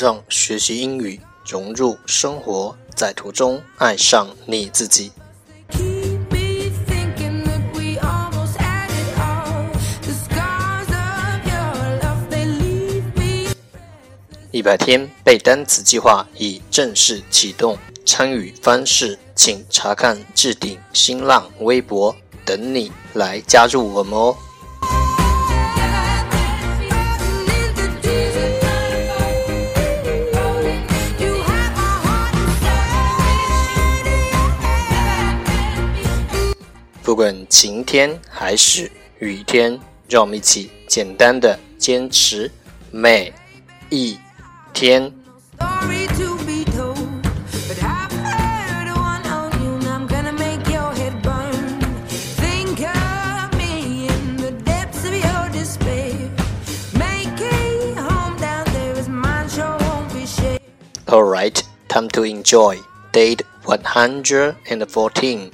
[0.00, 5.12] 让学习英语融入生活，在途中爱上你自己。
[14.50, 17.76] 一百天背单词计划已正式启动，
[18.06, 24.34] 参与方式请查看置顶新浪微博，等你来加入我们哦。
[37.49, 42.51] 晴天还是雨天，让我们一起简单的坚持
[42.91, 43.33] 每
[43.89, 44.17] 一
[44.73, 45.11] 天。
[45.57, 46.97] Story to be told,
[47.67, 49.75] but I've heard one on you.
[49.75, 51.79] and I'm gonna make your head burn.
[52.37, 56.13] Think of me in the depths of your despair.
[56.93, 60.61] Make a home down there as mine sure won't be shared.
[61.07, 62.79] Alright, time to enjoy
[63.11, 65.51] date 114.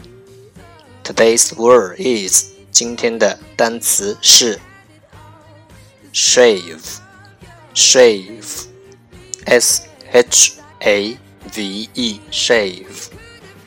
[1.06, 4.60] Today's word is 今天的单词是
[6.14, 7.00] shave,
[7.74, 8.66] shave,
[9.46, 11.18] s h a
[11.56, 13.10] v e, shave，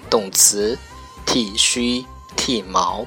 [0.09, 0.79] 动词，
[1.27, 2.05] 剃须、
[2.37, 3.07] 剃毛。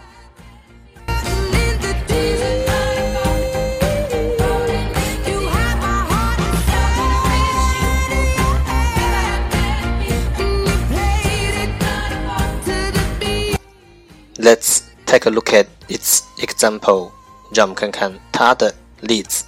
[15.12, 17.12] take a look at its example.
[17.53, 19.46] 让我们看看它的例子。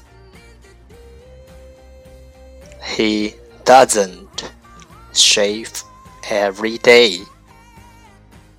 [2.81, 3.33] He
[3.65, 4.27] doesn't
[5.13, 5.69] shave
[6.23, 7.25] every day.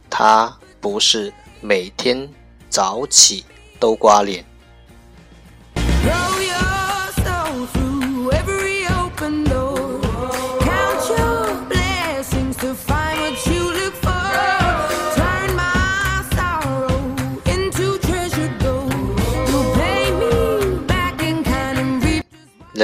[0.08, 2.28] 他不是每天
[2.68, 3.44] 早起
[3.78, 4.44] 都刮脸。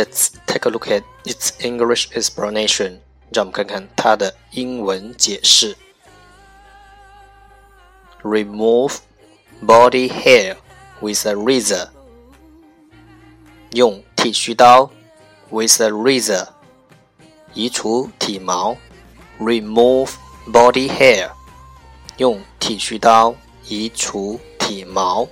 [0.01, 3.01] Let's take a look at its English explanation.
[3.31, 5.77] 让我们看看它的英文解释。
[8.23, 8.99] Remove
[9.63, 10.57] body hair
[11.01, 11.89] with a razor.
[13.73, 14.91] 用剃须刀
[15.51, 16.49] with a razor
[17.55, 18.77] 移除体毛。
[19.39, 20.11] Remove
[20.47, 21.31] body hair.
[22.17, 23.35] 用剃须刀
[23.69, 25.29] 移除体毛。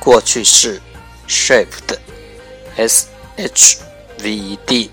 [0.00, 0.80] 过去式
[1.28, 3.06] shaved，s
[3.36, 3.78] h
[4.18, 4.90] v e d，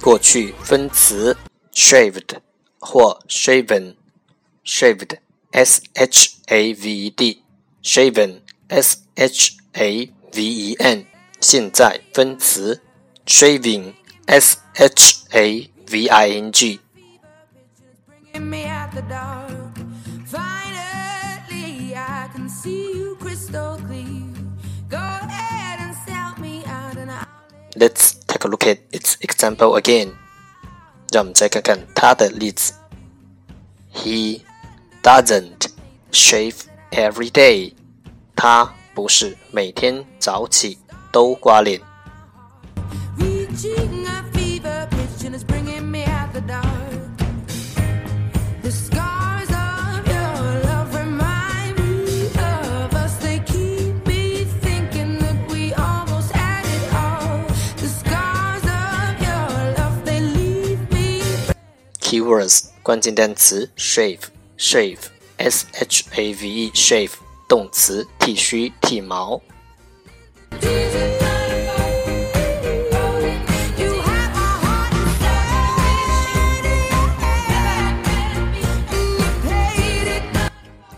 [0.00, 1.36] 过去分词
[1.74, 2.38] shaved
[2.80, 11.04] 或 shaven，shaved，s h a v e d，shaven，s h a v e n，
[11.38, 12.80] 现在分词
[13.26, 16.80] shaving，s h a v i n g。
[27.81, 30.13] Let's take a look at its example again.
[31.11, 32.73] 让我们再看看它的例子。
[33.93, 34.41] He
[35.03, 35.67] doesn't
[36.11, 36.55] shave
[36.91, 37.73] every day.
[38.35, 40.77] 他不是每天早起
[41.11, 41.81] 都刮脸。
[62.12, 64.18] Keywords 关键单词 shave
[64.58, 67.12] shave，s h a v e，shave，
[67.48, 69.40] 动词，剃须、剃毛。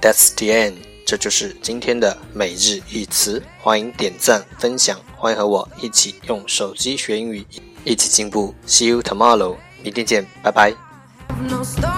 [0.00, 0.74] That's the end，
[1.06, 3.40] 这就是今天的每日一词。
[3.60, 7.46] 欢迎点赞分享，欢迎和我一起用手机学英语，
[7.84, 8.52] 一起进步。
[8.66, 10.83] See you tomorrow，明天见，拜拜。
[11.42, 11.93] No.